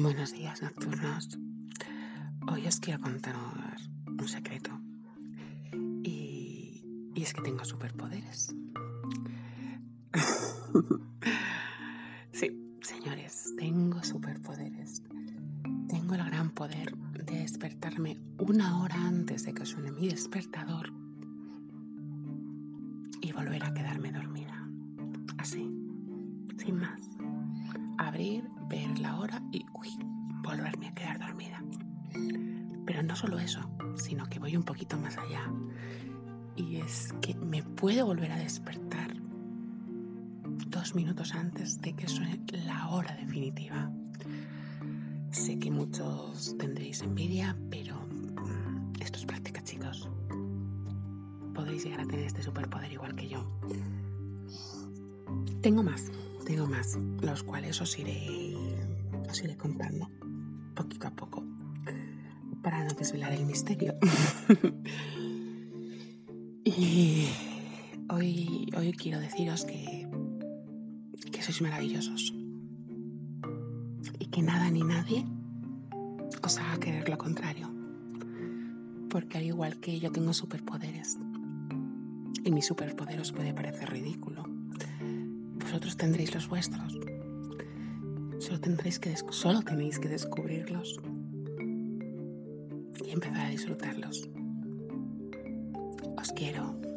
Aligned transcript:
Buenos 0.00 0.32
días 0.32 0.62
nocturnos. 0.62 1.40
Hoy 2.46 2.68
os 2.68 2.78
quiero 2.78 3.00
contar 3.00 3.34
un 4.06 4.28
secreto. 4.28 4.70
Y, 6.04 7.10
es 7.16 7.34
que 7.34 7.42
tengo 7.42 7.64
superpoderes. 7.64 8.54
sí, 12.32 12.78
señores, 12.80 13.54
tengo 13.58 14.04
superpoderes. 14.04 15.02
Tengo 15.88 16.14
el 16.14 16.24
gran 16.24 16.52
poder 16.52 16.96
de 16.96 17.40
despertarme 17.40 18.20
una 18.38 18.80
hora 18.80 19.04
antes 19.04 19.46
de 19.46 19.52
que 19.52 19.66
suene 19.66 19.90
mi 19.90 20.06
despertador 20.06 20.92
y 23.20 23.32
volver 23.32 23.64
a 23.64 23.74
quedarme 23.74 24.12
dormida. 24.12 24.64
Así, 25.38 25.68
sin 26.56 26.76
más. 26.76 27.07
Ver 28.18 28.98
la 28.98 29.16
hora 29.16 29.40
y 29.52 29.64
uy, 29.72 29.96
volverme 30.42 30.88
a 30.88 30.92
quedar 30.92 31.20
dormida. 31.20 31.62
Pero 32.84 33.04
no 33.04 33.14
solo 33.14 33.38
eso, 33.38 33.60
sino 33.94 34.26
que 34.26 34.40
voy 34.40 34.56
un 34.56 34.64
poquito 34.64 34.98
más 34.98 35.16
allá. 35.16 35.48
Y 36.56 36.78
es 36.78 37.14
que 37.20 37.36
me 37.36 37.62
puedo 37.62 38.06
volver 38.06 38.32
a 38.32 38.38
despertar 38.38 39.14
dos 40.66 40.96
minutos 40.96 41.32
antes 41.32 41.80
de 41.80 41.94
que 41.94 42.08
suene 42.08 42.40
la 42.66 42.88
hora 42.88 43.14
definitiva. 43.14 43.88
Sé 45.30 45.60
que 45.60 45.70
muchos 45.70 46.56
tendréis 46.58 47.02
envidia, 47.02 47.56
pero 47.70 48.00
mm, 48.00 48.94
esto 49.00 49.18
es 49.20 49.26
práctica, 49.26 49.62
chicos. 49.62 50.10
Podéis 51.54 51.84
llegar 51.84 52.00
a 52.00 52.06
tener 52.06 52.26
este 52.26 52.42
superpoder 52.42 52.90
igual 52.90 53.14
que 53.14 53.28
yo. 53.28 53.48
Tengo 55.62 55.84
más, 55.84 56.10
tengo 56.48 56.66
más, 56.66 56.98
los 57.20 57.42
cuales 57.42 57.78
os 57.82 57.98
iré, 57.98 58.56
os 59.28 59.44
iré 59.44 59.54
contando 59.58 60.08
poquito 60.74 61.06
a 61.06 61.10
poco 61.10 61.44
para 62.62 62.84
no 62.84 62.94
desvelar 62.94 63.32
el 63.32 63.44
misterio. 63.44 63.94
y 66.64 67.28
hoy, 68.08 68.66
hoy 68.74 68.92
quiero 68.94 69.20
deciros 69.20 69.66
que, 69.66 70.08
que 71.30 71.42
sois 71.42 71.60
maravillosos 71.60 72.32
y 74.18 74.26
que 74.28 74.40
nada 74.40 74.70
ni 74.70 74.84
nadie 74.84 75.26
os 76.42 76.56
haga 76.56 76.80
querer 76.80 77.10
lo 77.10 77.18
contrario. 77.18 77.70
Porque 79.10 79.36
al 79.36 79.44
igual 79.44 79.80
que 79.80 80.00
yo 80.00 80.10
tengo 80.10 80.32
superpoderes 80.32 81.18
y 82.42 82.50
mi 82.50 82.62
superpoder 82.62 83.20
os 83.20 83.32
puede 83.32 83.52
parecer 83.52 83.90
ridículo, 83.90 84.57
vosotros 85.68 85.98
tendréis 85.98 86.34
los 86.34 86.48
vuestros. 86.48 86.98
Solo, 88.38 88.58
tendréis 88.58 88.98
que 88.98 89.14
solo 89.30 89.60
tenéis 89.60 89.98
que 89.98 90.08
descubrirlos 90.08 90.98
y 93.04 93.10
empezar 93.10 93.46
a 93.46 93.50
disfrutarlos. 93.50 94.30
Os 96.16 96.32
quiero. 96.32 96.87